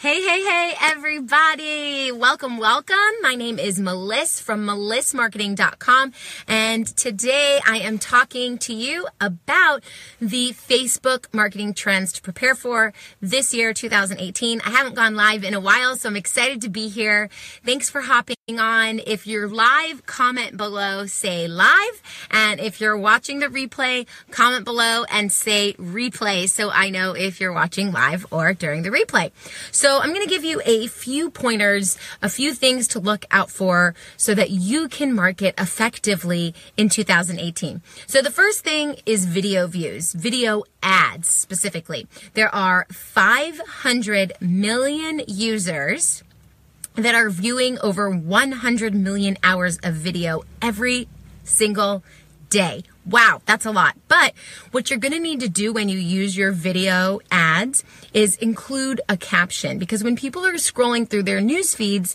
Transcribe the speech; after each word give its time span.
Hey, 0.00 0.22
hey, 0.22 0.42
hey, 0.42 0.72
everybody. 0.80 2.10
Welcome, 2.10 2.56
welcome. 2.56 2.96
My 3.20 3.34
name 3.34 3.58
is 3.58 3.78
Melissa 3.78 4.42
from 4.42 4.66
melissmarketing.com. 4.66 6.14
And 6.48 6.86
today 6.86 7.60
I 7.68 7.80
am 7.80 7.98
talking 7.98 8.56
to 8.60 8.72
you 8.72 9.08
about 9.20 9.84
the 10.18 10.52
Facebook 10.52 11.26
marketing 11.34 11.74
trends 11.74 12.14
to 12.14 12.22
prepare 12.22 12.54
for 12.54 12.94
this 13.20 13.52
year, 13.52 13.74
2018. 13.74 14.62
I 14.62 14.70
haven't 14.70 14.94
gone 14.94 15.16
live 15.16 15.44
in 15.44 15.52
a 15.52 15.60
while, 15.60 15.94
so 15.96 16.08
I'm 16.08 16.16
excited 16.16 16.62
to 16.62 16.70
be 16.70 16.88
here. 16.88 17.28
Thanks 17.66 17.90
for 17.90 18.00
hopping 18.00 18.36
on. 18.58 19.00
If 19.06 19.26
you're 19.26 19.48
live, 19.48 20.06
comment 20.06 20.56
below, 20.56 21.04
say 21.04 21.46
live. 21.46 22.02
And 22.30 22.58
if 22.58 22.80
you're 22.80 22.96
watching 22.96 23.40
the 23.40 23.48
replay, 23.48 24.06
comment 24.30 24.64
below 24.64 25.04
and 25.10 25.30
say 25.30 25.74
replay 25.74 26.48
so 26.48 26.70
I 26.70 26.88
know 26.88 27.12
if 27.12 27.38
you're 27.38 27.52
watching 27.52 27.92
live 27.92 28.24
or 28.30 28.54
during 28.54 28.80
the 28.80 28.88
replay. 28.88 29.30
So 29.70 29.89
so 29.90 29.98
I'm 29.98 30.10
going 30.14 30.22
to 30.22 30.32
give 30.32 30.44
you 30.44 30.62
a 30.64 30.86
few 30.86 31.30
pointers, 31.30 31.98
a 32.22 32.28
few 32.28 32.54
things 32.54 32.86
to 32.88 33.00
look 33.00 33.24
out 33.32 33.50
for 33.50 33.96
so 34.16 34.36
that 34.36 34.50
you 34.50 34.86
can 34.86 35.12
market 35.12 35.52
effectively 35.58 36.54
in 36.76 36.88
2018. 36.88 37.82
So 38.06 38.22
the 38.22 38.30
first 38.30 38.62
thing 38.62 39.00
is 39.04 39.26
video 39.26 39.66
views, 39.66 40.12
video 40.12 40.62
ads 40.80 41.26
specifically. 41.26 42.06
There 42.34 42.54
are 42.54 42.86
500 42.92 44.34
million 44.40 45.22
users 45.26 46.22
that 46.94 47.16
are 47.16 47.28
viewing 47.28 47.76
over 47.80 48.08
100 48.08 48.94
million 48.94 49.38
hours 49.42 49.80
of 49.82 49.94
video 49.94 50.44
every 50.62 51.08
single 51.42 52.04
day. 52.48 52.84
Wow, 53.06 53.40
that's 53.46 53.64
a 53.64 53.70
lot. 53.70 53.96
But 54.08 54.34
what 54.72 54.90
you're 54.90 54.98
going 54.98 55.12
to 55.12 55.18
need 55.18 55.40
to 55.40 55.48
do 55.48 55.72
when 55.72 55.88
you 55.88 55.98
use 55.98 56.36
your 56.36 56.52
video 56.52 57.20
ads 57.30 57.82
is 58.12 58.36
include 58.36 59.00
a 59.08 59.16
caption 59.16 59.78
because 59.78 60.04
when 60.04 60.16
people 60.16 60.44
are 60.44 60.54
scrolling 60.54 61.08
through 61.08 61.22
their 61.22 61.40
news 61.40 61.74
feeds, 61.74 62.14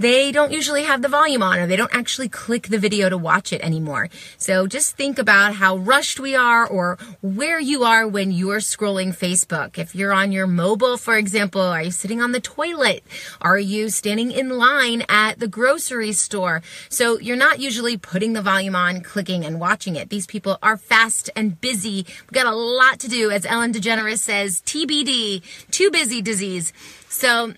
they 0.00 0.32
don't 0.32 0.50
usually 0.50 0.84
have 0.84 1.02
the 1.02 1.08
volume 1.08 1.42
on 1.42 1.58
or 1.58 1.66
they 1.66 1.76
don't 1.76 1.94
actually 1.94 2.30
click 2.30 2.68
the 2.68 2.78
video 2.78 3.10
to 3.10 3.18
watch 3.18 3.52
it 3.52 3.60
anymore. 3.60 4.08
So 4.38 4.66
just 4.66 4.96
think 4.96 5.18
about 5.18 5.56
how 5.56 5.76
rushed 5.76 6.18
we 6.18 6.34
are 6.34 6.66
or 6.66 6.96
where 7.20 7.60
you 7.60 7.84
are 7.84 8.08
when 8.08 8.32
you're 8.32 8.60
scrolling 8.60 9.14
Facebook. 9.14 9.76
If 9.76 9.94
you're 9.94 10.14
on 10.14 10.32
your 10.32 10.46
mobile, 10.46 10.96
for 10.96 11.18
example, 11.18 11.60
are 11.60 11.82
you 11.82 11.90
sitting 11.90 12.22
on 12.22 12.32
the 12.32 12.40
toilet? 12.40 13.04
Are 13.42 13.58
you 13.58 13.90
standing 13.90 14.32
in 14.32 14.48
line 14.48 15.04
at 15.10 15.38
the 15.38 15.48
grocery 15.48 16.12
store? 16.12 16.62
So 16.88 17.18
you're 17.18 17.36
not 17.36 17.60
usually 17.60 17.98
putting 17.98 18.32
the 18.32 18.40
volume 18.40 18.74
on, 18.74 19.02
clicking 19.02 19.44
and 19.44 19.60
watching 19.60 19.96
it. 19.96 20.08
These 20.08 20.19
people 20.26 20.58
are 20.62 20.76
fast 20.76 21.30
and 21.34 21.60
busy. 21.60 22.06
We've 22.06 22.32
got 22.32 22.46
a 22.46 22.54
lot 22.54 22.98
to 23.00 23.08
do. 23.08 23.30
As 23.30 23.46
Ellen 23.46 23.72
DeGeneres 23.72 24.18
says, 24.18 24.62
TBD, 24.66 25.42
too 25.70 25.90
busy 25.90 26.22
disease. 26.22 26.72
So 27.08 27.54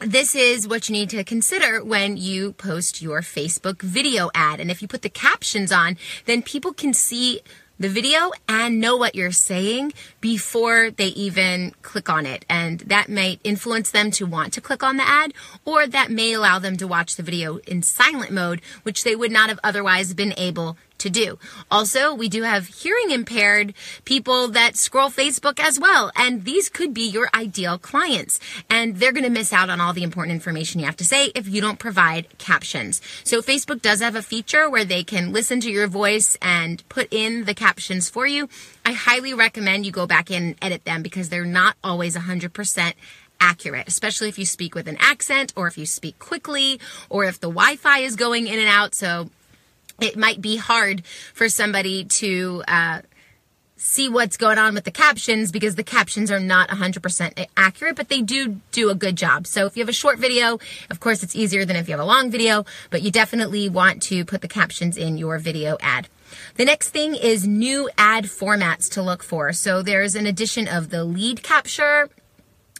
this 0.00 0.34
is 0.34 0.66
what 0.66 0.88
you 0.88 0.92
need 0.92 1.10
to 1.10 1.24
consider 1.24 1.82
when 1.82 2.16
you 2.16 2.52
post 2.52 3.00
your 3.00 3.20
Facebook 3.20 3.80
video 3.82 4.30
ad. 4.34 4.60
And 4.60 4.70
if 4.70 4.82
you 4.82 4.88
put 4.88 5.02
the 5.02 5.08
captions 5.08 5.72
on, 5.72 5.96
then 6.26 6.42
people 6.42 6.72
can 6.72 6.92
see 6.92 7.40
the 7.78 7.88
video 7.88 8.30
and 8.48 8.80
know 8.80 8.96
what 8.96 9.14
you're 9.14 9.32
saying 9.32 9.92
before 10.20 10.90
they 10.92 11.08
even 11.08 11.72
click 11.82 12.08
on 12.08 12.24
it. 12.26 12.44
And 12.48 12.80
that 12.80 13.08
might 13.08 13.40
influence 13.42 13.90
them 13.90 14.10
to 14.12 14.26
want 14.26 14.52
to 14.52 14.60
click 14.60 14.82
on 14.82 14.96
the 14.96 15.08
ad, 15.08 15.34
or 15.64 15.86
that 15.86 16.10
may 16.10 16.32
allow 16.32 16.58
them 16.58 16.76
to 16.76 16.86
watch 16.86 17.16
the 17.16 17.22
video 17.22 17.56
in 17.66 17.82
silent 17.82 18.30
mode, 18.30 18.60
which 18.84 19.02
they 19.02 19.16
would 19.16 19.32
not 19.32 19.48
have 19.48 19.58
otherwise 19.64 20.14
been 20.14 20.34
able 20.36 20.76
to 20.98 21.10
do. 21.10 21.38
Also, 21.70 22.14
we 22.14 22.28
do 22.28 22.42
have 22.42 22.66
hearing 22.66 23.10
impaired 23.10 23.74
people 24.04 24.48
that 24.48 24.76
scroll 24.76 25.10
Facebook 25.10 25.60
as 25.60 25.78
well. 25.78 26.10
And 26.16 26.44
these 26.44 26.68
could 26.68 26.94
be 26.94 27.08
your 27.08 27.28
ideal 27.34 27.78
clients. 27.78 28.40
And 28.70 28.96
they're 28.96 29.12
going 29.12 29.24
to 29.24 29.30
miss 29.30 29.52
out 29.52 29.70
on 29.70 29.80
all 29.80 29.92
the 29.92 30.02
important 30.02 30.34
information 30.34 30.80
you 30.80 30.86
have 30.86 30.96
to 30.96 31.04
say 31.04 31.26
if 31.34 31.48
you 31.48 31.60
don't 31.60 31.78
provide 31.78 32.26
captions. 32.38 33.00
So 33.24 33.42
Facebook 33.42 33.82
does 33.82 34.00
have 34.00 34.16
a 34.16 34.22
feature 34.22 34.70
where 34.70 34.84
they 34.84 35.04
can 35.04 35.32
listen 35.32 35.60
to 35.60 35.70
your 35.70 35.86
voice 35.86 36.36
and 36.40 36.86
put 36.88 37.12
in 37.12 37.44
the 37.44 37.54
captions 37.54 38.08
for 38.08 38.26
you. 38.26 38.48
I 38.84 38.92
highly 38.92 39.34
recommend 39.34 39.86
you 39.86 39.92
go 39.92 40.06
back 40.06 40.30
in 40.30 40.42
and 40.42 40.56
edit 40.62 40.84
them 40.84 41.02
because 41.02 41.28
they're 41.28 41.44
not 41.44 41.76
always 41.82 42.16
100% 42.16 42.92
accurate, 43.40 43.88
especially 43.88 44.28
if 44.28 44.38
you 44.38 44.46
speak 44.46 44.74
with 44.74 44.88
an 44.88 44.96
accent 45.00 45.52
or 45.56 45.66
if 45.66 45.76
you 45.76 45.86
speak 45.86 46.18
quickly 46.18 46.80
or 47.10 47.24
if 47.24 47.40
the 47.40 47.48
Wi 47.48 47.76
Fi 47.76 47.98
is 47.98 48.16
going 48.16 48.46
in 48.46 48.58
and 48.58 48.68
out. 48.68 48.94
So 48.94 49.30
it 50.00 50.16
might 50.16 50.40
be 50.40 50.56
hard 50.56 51.04
for 51.32 51.48
somebody 51.48 52.04
to 52.04 52.62
uh, 52.66 53.00
see 53.76 54.08
what's 54.08 54.36
going 54.36 54.56
on 54.56 54.74
with 54.74 54.84
the 54.84 54.90
captions 54.90 55.52
because 55.52 55.74
the 55.74 55.84
captions 55.84 56.30
are 56.30 56.40
not 56.40 56.70
100% 56.70 57.46
accurate, 57.56 57.96
but 57.96 58.08
they 58.08 58.22
do 58.22 58.60
do 58.72 58.88
a 58.88 58.94
good 58.94 59.16
job. 59.16 59.46
So 59.46 59.66
if 59.66 59.76
you 59.76 59.82
have 59.82 59.88
a 59.88 59.92
short 59.92 60.18
video, 60.18 60.58
of 60.90 61.00
course, 61.00 61.22
it's 61.22 61.36
easier 61.36 61.64
than 61.64 61.76
if 61.76 61.88
you 61.88 61.92
have 61.92 62.00
a 62.00 62.04
long 62.04 62.30
video, 62.30 62.64
but 62.90 63.02
you 63.02 63.10
definitely 63.10 63.68
want 63.68 64.02
to 64.04 64.24
put 64.24 64.40
the 64.40 64.48
captions 64.48 64.96
in 64.96 65.18
your 65.18 65.38
video 65.38 65.76
ad. 65.80 66.08
The 66.56 66.64
next 66.64 66.90
thing 66.90 67.14
is 67.14 67.46
new 67.46 67.90
ad 67.98 68.24
formats 68.24 68.90
to 68.92 69.02
look 69.02 69.22
for. 69.22 69.52
So 69.52 69.82
there's 69.82 70.14
an 70.14 70.26
addition 70.26 70.66
of 70.66 70.90
the 70.90 71.04
lead 71.04 71.42
capture 71.42 72.08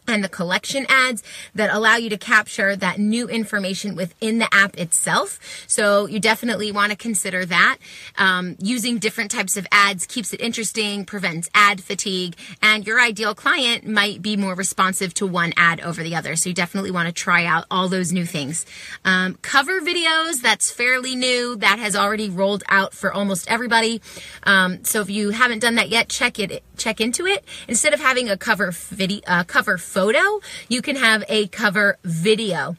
and 0.07 0.23
the 0.23 0.29
collection 0.29 0.85
ads 0.89 1.23
that 1.53 1.69
allow 1.73 1.95
you 1.95 2.09
to 2.09 2.17
capture 2.17 2.75
that 2.75 2.99
new 2.99 3.27
information 3.27 3.95
within 3.95 4.39
the 4.39 4.47
app 4.53 4.77
itself. 4.77 5.39
So 5.67 6.05
you 6.05 6.19
definitely 6.19 6.71
want 6.71 6.91
to 6.91 6.97
consider 6.97 7.45
that. 7.45 7.77
Um, 8.17 8.55
using 8.59 8.97
different 8.97 9.31
types 9.31 9.57
of 9.57 9.67
ads 9.71 10.05
keeps 10.05 10.33
it 10.33 10.41
interesting, 10.41 11.05
prevents 11.05 11.49
ad 11.53 11.81
fatigue, 11.81 12.35
and 12.61 12.85
your 12.85 12.99
ideal 12.99 13.35
client 13.35 13.87
might 13.87 14.21
be 14.21 14.37
more 14.37 14.55
responsive 14.55 15.13
to 15.15 15.25
one 15.25 15.53
ad 15.57 15.81
over 15.81 16.03
the 16.03 16.15
other. 16.15 16.35
So 16.35 16.49
you 16.49 16.55
definitely 16.55 16.91
want 16.91 17.07
to 17.07 17.13
try 17.13 17.45
out 17.45 17.65
all 17.69 17.89
those 17.89 18.11
new 18.11 18.25
things. 18.25 18.65
Um, 19.03 19.37
cover 19.41 19.81
videos, 19.81 20.41
that's 20.41 20.71
fairly 20.71 21.15
new. 21.15 21.55
That 21.57 21.79
has 21.79 21.95
already 21.95 22.29
rolled 22.29 22.63
out 22.69 22.93
for 22.93 23.13
almost 23.13 23.49
everybody. 23.49 24.01
Um, 24.43 24.83
so 24.83 25.01
if 25.01 25.09
you 25.09 25.31
haven't 25.31 25.59
done 25.59 25.75
that 25.75 25.89
yet, 25.89 26.09
check 26.09 26.39
it, 26.39 26.63
check 26.77 27.01
into 27.01 27.25
it. 27.25 27.43
Instead 27.67 27.93
of 27.93 27.99
having 27.99 28.29
a 28.29 28.37
cover 28.37 28.71
video, 28.71 29.21
uh, 29.27 29.43
cover 29.43 29.77
photo, 29.95 30.41
you 30.67 30.81
can 30.81 30.97
have 30.97 31.23
a 31.29 31.47
cover 31.47 31.97
video. 32.03 32.75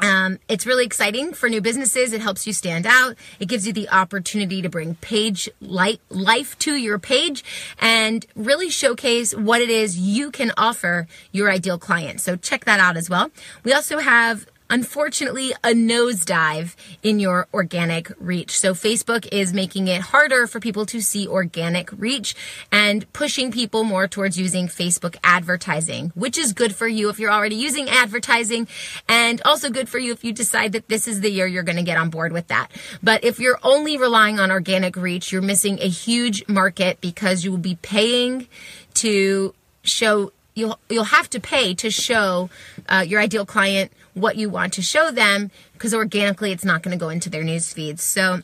Um, 0.00 0.38
it's 0.48 0.66
really 0.66 0.86
exciting 0.86 1.34
for 1.34 1.50
new 1.50 1.60
businesses. 1.60 2.14
It 2.14 2.22
helps 2.22 2.46
you 2.46 2.54
stand 2.54 2.86
out. 2.86 3.16
It 3.38 3.48
gives 3.48 3.66
you 3.66 3.72
the 3.74 3.90
opportunity 3.90 4.62
to 4.62 4.70
bring 4.70 4.94
page 4.96 5.50
light, 5.60 6.00
life 6.08 6.58
to 6.60 6.74
your 6.74 6.98
page 6.98 7.44
and 7.78 8.24
really 8.34 8.70
showcase 8.70 9.34
what 9.34 9.60
it 9.60 9.68
is 9.68 9.98
you 9.98 10.30
can 10.30 10.52
offer 10.56 11.06
your 11.32 11.50
ideal 11.50 11.78
client. 11.78 12.22
So 12.22 12.36
check 12.36 12.64
that 12.64 12.80
out 12.80 12.96
as 12.96 13.10
well. 13.10 13.30
We 13.62 13.74
also 13.74 13.98
have 13.98 14.46
unfortunately 14.72 15.52
a 15.62 15.74
nosedive 15.74 16.74
in 17.02 17.20
your 17.20 17.46
organic 17.52 18.10
reach. 18.18 18.58
So 18.58 18.72
Facebook 18.72 19.28
is 19.30 19.52
making 19.52 19.86
it 19.86 20.00
harder 20.00 20.46
for 20.46 20.60
people 20.60 20.86
to 20.86 21.02
see 21.02 21.28
organic 21.28 21.92
reach 21.92 22.34
and 22.72 23.10
pushing 23.12 23.52
people 23.52 23.84
more 23.84 24.08
towards 24.08 24.38
using 24.38 24.68
Facebook 24.68 25.16
advertising, 25.22 26.10
which 26.14 26.38
is 26.38 26.54
good 26.54 26.74
for 26.74 26.88
you 26.88 27.10
if 27.10 27.18
you're 27.18 27.30
already 27.30 27.56
using 27.56 27.90
advertising 27.90 28.66
and 29.10 29.42
also 29.44 29.68
good 29.68 29.90
for 29.90 29.98
you 29.98 30.10
if 30.10 30.24
you 30.24 30.32
decide 30.32 30.72
that 30.72 30.88
this 30.88 31.06
is 31.06 31.20
the 31.20 31.30
year 31.30 31.46
you're 31.46 31.62
going 31.62 31.76
to 31.76 31.82
get 31.82 31.98
on 31.98 32.08
board 32.08 32.32
with 32.32 32.48
that. 32.48 32.68
But 33.02 33.24
if 33.24 33.38
you're 33.38 33.58
only 33.62 33.98
relying 33.98 34.40
on 34.40 34.50
organic 34.50 34.96
reach, 34.96 35.30
you're 35.32 35.42
missing 35.42 35.80
a 35.80 35.88
huge 35.88 36.48
market 36.48 36.98
because 37.02 37.44
you 37.44 37.50
will 37.50 37.58
be 37.58 37.76
paying 37.82 38.48
to 38.94 39.54
show 39.82 40.32
you'll 40.54 40.78
you'll 40.88 41.04
have 41.04 41.28
to 41.30 41.40
pay 41.40 41.74
to 41.74 41.90
show 41.90 42.50
uh, 42.88 43.04
your 43.06 43.20
ideal 43.20 43.46
client 43.46 43.92
what 44.14 44.36
you 44.36 44.48
want 44.48 44.72
to 44.74 44.82
show 44.82 45.10
them 45.10 45.50
because 45.72 45.94
organically 45.94 46.52
it's 46.52 46.64
not 46.64 46.82
going 46.82 46.96
to 46.96 47.00
go 47.00 47.08
into 47.08 47.30
their 47.30 47.42
news 47.42 47.72
feeds. 47.72 48.02
So 48.02 48.42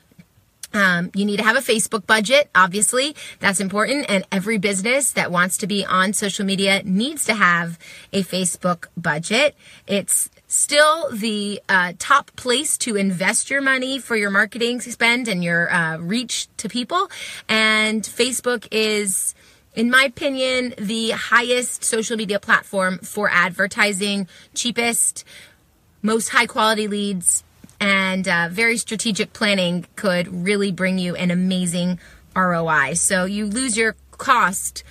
um, 0.75 1.11
you 1.15 1.25
need 1.25 1.38
to 1.38 1.44
have 1.44 1.56
a 1.56 1.61
Facebook 1.61 2.06
budget, 2.06 2.50
obviously. 2.55 3.17
That's 3.41 3.61
important. 3.61 4.06
And 4.09 4.27
every 4.31 4.59
business 4.59 5.12
that 5.12 5.31
wants 5.31 5.56
to 5.59 5.67
be 5.67 5.85
on 5.85 6.12
social 6.12 6.44
media 6.44 6.82
needs 6.85 7.25
to 7.27 7.35
have 7.35 7.79
a 8.12 8.23
Facebook 8.23 8.87
budget. 8.97 9.55
It's 9.87 10.29
still 10.47 11.11
the 11.11 11.62
uh, 11.69 11.94
top 11.99 12.35
place 12.37 12.77
to 12.79 12.97
invest 12.97 13.50
your 13.50 13.62
money 13.62 13.99
for 13.99 14.17
your 14.17 14.31
marketing 14.31 14.81
spend 14.81 15.27
and 15.29 15.43
your 15.43 15.73
uh, 15.73 15.99
reach 15.99 16.49
to 16.59 16.69
people. 16.69 17.09
And 17.49 18.03
Facebook 18.03 18.69
is 18.71 19.35
in 19.79 19.91
my 19.91 20.03
opinion, 20.03 20.75
the 20.77 21.11
highest 21.11 21.85
social 21.85 22.17
media 22.17 22.41
platform 22.41 22.99
for 22.99 23.31
advertising, 23.31 24.27
cheapest, 24.53 25.25
most 26.03 26.31
high 26.31 26.47
quality 26.47 26.89
leads, 26.89 27.45
and 27.81 28.27
uh, 28.27 28.49
very 28.51 28.77
strategic 28.77 29.33
planning 29.33 29.87
could 29.95 30.45
really 30.45 30.73
bring 30.73 30.99
you 30.99 31.15
an 31.15 31.31
amazing 31.31 32.01
ROI. 32.35 32.95
So 32.95 33.25
you 33.25 33.47
lose 33.47 33.77
your 33.77 33.95
cost 34.11 34.83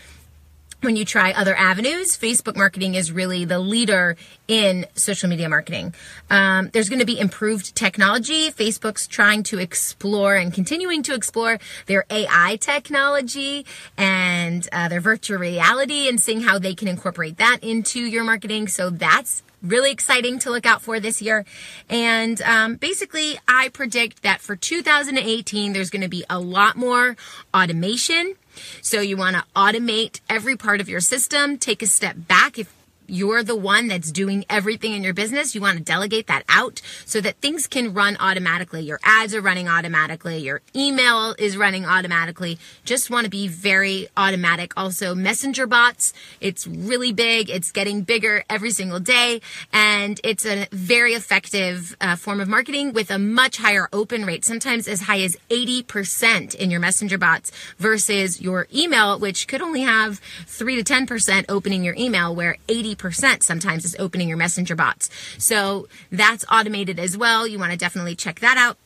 when 0.88 0.96
you 0.96 1.04
try 1.04 1.34
other 1.34 1.54
avenues, 1.54 2.18
Facebook 2.18 2.56
marketing 2.56 2.96
is 2.96 3.12
really 3.12 3.44
the 3.44 3.60
leader 3.60 4.16
in 4.48 4.86
social 4.96 5.28
media 5.28 5.50
marketing. 5.50 5.94
Um, 6.30 6.70
there's 6.72 6.88
going 6.88 7.02
to 7.02 7.06
be 7.06 7.20
improved 7.20 7.76
technology. 7.76 8.52
Facebook's 8.52 9.06
trying 9.06 9.44
to 9.44 9.60
explore 9.60 10.38
and 10.38 10.54
continuing 10.54 11.04
to 11.04 11.14
explore 11.14 11.60
their 11.88 12.06
AI 12.10 12.58
technology 12.62 13.66
and 13.98 14.66
uh, 14.72 14.88
their 14.88 15.02
virtual 15.02 15.40
reality 15.40 16.08
and 16.08 16.22
seeing 16.22 16.40
how 16.40 16.58
they 16.58 16.74
can 16.74 16.88
incorporate 16.88 17.36
that 17.36 17.58
into 17.62 18.00
your 18.00 18.24
marketing. 18.24 18.70
So 18.70 18.90
that's 18.90 19.44
really 19.62 19.92
exciting 19.92 20.40
to 20.40 20.52
look 20.52 20.66
out 20.66 20.82
for 20.82 21.02
this 21.02 21.22
year. 21.22 21.44
And 21.90 22.42
um, 22.44 22.76
basically, 22.76 23.38
I 23.46 23.68
predict 23.70 24.24
that 24.24 24.40
for 24.40 24.56
2018, 24.56 25.74
there's 25.74 25.90
going 25.90 26.04
to 26.04 26.08
be 26.08 26.24
a 26.30 26.40
lot 26.40 26.78
more 26.78 27.18
automation. 27.54 28.36
So 28.82 29.02
you 29.02 29.18
want 29.18 29.36
to 29.36 29.44
automate 29.56 30.22
every 30.30 30.56
part 30.56 30.82
of 30.82 30.90
your 30.90 31.02
system, 31.02 31.58
take 31.58 31.82
a 31.82 31.88
step 31.88 32.16
back 32.18 32.58
if 32.60 32.77
you're 33.08 33.44
the 33.44 33.56
one 33.56 33.88
that's 33.88 34.12
doing 34.12 34.46
everything 34.50 34.94
in 34.94 35.04
your 35.04 35.14
business. 35.14 35.56
You 35.56 35.62
want 35.62 35.78
to 35.78 35.84
delegate 35.84 36.28
that 36.28 36.44
out 36.50 36.82
so 37.06 37.22
that 37.22 37.38
things 37.38 37.68
can 37.68 37.94
run 37.94 38.18
automatically. 38.20 38.82
Your 38.82 39.00
ads 39.04 39.34
are 39.34 39.42
running 39.42 39.68
automatically. 39.68 40.38
Your 40.40 40.62
email 40.76 41.34
is 41.40 41.58
running 41.58 41.86
automatically. 41.86 42.60
Just 42.84 43.10
want 43.10 43.24
to 43.24 43.30
be 43.30 43.48
very 43.48 44.10
automatic. 44.18 44.74
Also, 44.76 45.16
messenger 45.16 45.66
bots. 45.66 46.14
It's 46.42 46.68
really 46.68 47.14
big. 47.14 47.50
It's 47.50 47.72
getting 47.72 48.02
bigger 48.02 48.44
every 48.50 48.72
single 48.72 49.00
day. 49.00 49.42
And 49.72 50.20
it's 50.24 50.46
a 50.46 50.68
very 50.72 51.14
effective 51.14 51.96
uh, 52.02 52.16
form 52.16 52.40
of 52.40 52.48
marketing 52.48 52.94
with 52.94 53.10
a 53.10 53.20
much 53.20 53.58
higher 53.58 53.88
open 53.94 54.26
rate, 54.26 54.44
sometimes 54.44 54.88
as 54.88 55.02
high 55.02 55.22
as 55.22 55.38
80% 55.50 56.56
in 56.56 56.70
your 56.70 56.80
messenger 56.80 57.18
bots 57.18 57.52
versus 57.78 58.42
your 58.42 58.68
email, 58.74 59.18
which 59.18 59.48
could 59.48 59.62
only 59.62 59.82
have 59.82 60.20
3 60.46 60.82
to 60.82 60.84
10% 60.84 61.46
opening 61.50 61.84
your 61.84 61.96
email 61.96 62.36
where 62.36 62.58
80 62.68 62.97
percent 62.98 63.44
sometimes 63.44 63.86
is 63.86 63.96
opening 64.00 64.28
your 64.28 64.38
messenger 64.38 64.76
bots. 64.76 65.10
So 65.38 65.88
that's 66.12 66.46
automated 66.52 67.00
as 67.00 67.18
well. 67.18 67.48
You 67.48 67.60
want 67.60 67.72
to 67.72 67.78
definitely 67.78 68.16
check 68.16 68.40
that 68.40 68.58
out. 68.58 68.78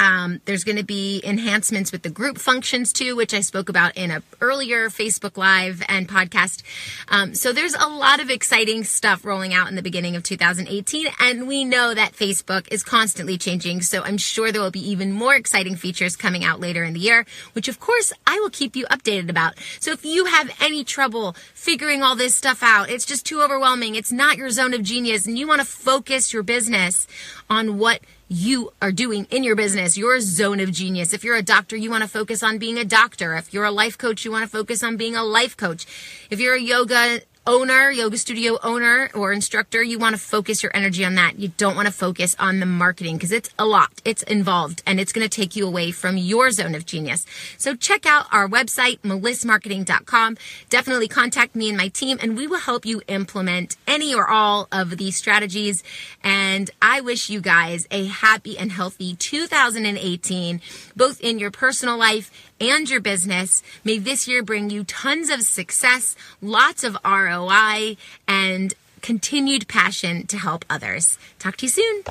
Um, 0.00 0.40
there's 0.46 0.64
going 0.64 0.78
to 0.78 0.84
be 0.84 1.20
enhancements 1.22 1.92
with 1.92 2.02
the 2.02 2.08
group 2.08 2.38
functions 2.38 2.90
too, 2.90 3.14
which 3.14 3.34
I 3.34 3.42
spoke 3.42 3.68
about 3.68 3.98
in 3.98 4.10
a 4.10 4.22
earlier 4.40 4.88
Facebook 4.88 5.36
Live 5.36 5.82
and 5.88 6.08
podcast. 6.08 6.62
Um, 7.08 7.34
so 7.34 7.52
there's 7.52 7.74
a 7.74 7.86
lot 7.86 8.18
of 8.18 8.30
exciting 8.30 8.84
stuff 8.84 9.26
rolling 9.26 9.52
out 9.52 9.68
in 9.68 9.74
the 9.74 9.82
beginning 9.82 10.16
of 10.16 10.22
2018, 10.22 11.06
and 11.20 11.46
we 11.46 11.66
know 11.66 11.92
that 11.92 12.14
Facebook 12.14 12.66
is 12.72 12.82
constantly 12.82 13.36
changing. 13.36 13.82
So 13.82 14.02
I'm 14.02 14.16
sure 14.16 14.50
there 14.50 14.62
will 14.62 14.70
be 14.70 14.90
even 14.90 15.12
more 15.12 15.34
exciting 15.34 15.76
features 15.76 16.16
coming 16.16 16.44
out 16.44 16.60
later 16.60 16.82
in 16.82 16.94
the 16.94 17.00
year, 17.00 17.26
which 17.52 17.68
of 17.68 17.78
course 17.78 18.10
I 18.26 18.40
will 18.40 18.50
keep 18.50 18.74
you 18.76 18.86
updated 18.86 19.28
about. 19.28 19.58
So 19.80 19.92
if 19.92 20.06
you 20.06 20.24
have 20.24 20.50
any 20.62 20.82
trouble 20.82 21.36
figuring 21.52 22.02
all 22.02 22.16
this 22.16 22.34
stuff 22.34 22.62
out, 22.62 22.88
it's 22.88 23.04
just 23.04 23.26
too 23.26 23.42
overwhelming. 23.42 23.96
It's 23.96 24.10
not 24.10 24.38
your 24.38 24.48
zone 24.48 24.72
of 24.72 24.82
genius, 24.82 25.26
and 25.26 25.38
you 25.38 25.46
want 25.46 25.60
to 25.60 25.66
focus 25.66 26.32
your 26.32 26.42
business 26.42 27.06
on 27.50 27.76
what 27.76 28.00
you 28.32 28.72
are 28.80 28.92
doing 28.92 29.26
in 29.32 29.42
your 29.42 29.56
business, 29.56 29.98
your 29.98 30.20
zone 30.20 30.60
of 30.60 30.70
genius. 30.70 31.12
If 31.12 31.24
you're 31.24 31.34
a 31.34 31.42
doctor, 31.42 31.74
you 31.74 31.90
want 31.90 32.04
to 32.04 32.08
focus 32.08 32.44
on 32.44 32.58
being 32.58 32.78
a 32.78 32.84
doctor. 32.84 33.34
If 33.34 33.52
you're 33.52 33.64
a 33.64 33.72
life 33.72 33.98
coach, 33.98 34.24
you 34.24 34.30
want 34.30 34.44
to 34.44 34.48
focus 34.48 34.84
on 34.84 34.96
being 34.96 35.16
a 35.16 35.24
life 35.24 35.56
coach. 35.56 35.84
If 36.30 36.38
you're 36.38 36.54
a 36.54 36.60
yoga 36.60 37.22
owner, 37.50 37.90
yoga 37.90 38.16
studio 38.16 38.60
owner 38.62 39.10
or 39.12 39.32
instructor, 39.32 39.82
you 39.82 39.98
want 39.98 40.14
to 40.14 40.22
focus 40.22 40.62
your 40.62 40.70
energy 40.72 41.04
on 41.04 41.16
that. 41.16 41.36
You 41.36 41.48
don't 41.56 41.74
want 41.74 41.86
to 41.86 41.92
focus 41.92 42.36
on 42.38 42.60
the 42.60 42.66
marketing 42.66 43.16
because 43.16 43.32
it's 43.32 43.50
a 43.58 43.66
lot. 43.66 43.90
It's 44.04 44.22
involved 44.22 44.84
and 44.86 45.00
it's 45.00 45.12
going 45.12 45.28
to 45.28 45.36
take 45.40 45.56
you 45.56 45.66
away 45.66 45.90
from 45.90 46.16
your 46.16 46.52
zone 46.52 46.76
of 46.76 46.86
genius. 46.86 47.26
So 47.58 47.74
check 47.74 48.06
out 48.06 48.26
our 48.30 48.48
website, 48.48 49.00
melissmarketing.com. 49.00 50.36
Definitely 50.68 51.08
contact 51.08 51.56
me 51.56 51.68
and 51.68 51.76
my 51.76 51.88
team 51.88 52.18
and 52.22 52.36
we 52.36 52.46
will 52.46 52.60
help 52.60 52.86
you 52.86 53.02
implement 53.08 53.76
any 53.84 54.14
or 54.14 54.28
all 54.28 54.68
of 54.70 54.96
these 54.96 55.16
strategies. 55.16 55.82
And 56.22 56.70
I 56.80 57.00
wish 57.00 57.30
you 57.30 57.40
guys 57.40 57.88
a 57.90 58.04
happy 58.04 58.58
and 58.58 58.70
healthy 58.70 59.16
2018, 59.16 60.60
both 60.94 61.20
in 61.20 61.40
your 61.40 61.50
personal 61.50 61.98
life 61.98 62.30
and 62.60 62.90
your 62.90 63.00
business. 63.00 63.62
May 63.84 63.98
this 63.98 64.26
year 64.28 64.42
bring 64.42 64.68
you 64.70 64.84
tons 64.84 65.30
of 65.30 65.42
success, 65.42 66.16
lots 66.42 66.84
of 66.84 66.96
ROI, 67.04 67.96
and 68.28 68.74
continued 69.02 69.66
passion 69.68 70.26
to 70.26 70.36
help 70.36 70.64
others. 70.68 71.18
Talk 71.38 71.56
to 71.58 71.66
you 71.66 71.70
soon. 71.70 72.02